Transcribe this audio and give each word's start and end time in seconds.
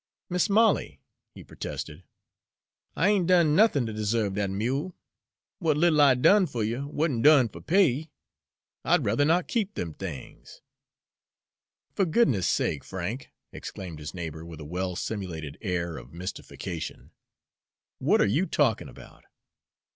"Mis' 0.31 0.49
Molly," 0.49 0.99
he 1.35 1.43
protested, 1.43 2.01
"I 2.95 3.09
ain't 3.09 3.27
done 3.27 3.55
nuthin' 3.55 3.85
ter 3.85 3.93
deserve 3.93 4.33
dat 4.33 4.49
mule. 4.49 4.95
W'at 5.59 5.77
little 5.77 6.01
I 6.01 6.15
done 6.15 6.47
fer 6.47 6.63
you 6.63 6.87
wa'n't 6.87 7.21
done 7.21 7.49
fer 7.49 7.61
pay. 7.61 8.09
I'd 8.83 9.05
ruther 9.05 9.25
not 9.25 9.47
keep 9.47 9.75
dem 9.75 9.93
things." 9.93 10.61
"Fer 11.93 12.05
goodness' 12.05 12.47
sake, 12.47 12.83
Frank!" 12.83 13.31
exclaimed 13.53 13.99
his 13.99 14.15
neighbor, 14.15 14.43
with 14.43 14.59
a 14.59 14.65
well 14.65 14.95
simulated 14.95 15.59
air 15.61 15.97
of 15.97 16.13
mystification, 16.15 17.11
"what 17.99 18.19
are 18.19 18.25
you 18.25 18.47
talkin' 18.47 18.89
about?" 18.89 19.25